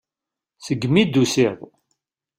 [0.65, 1.57] Segmi i d-tusiḍ.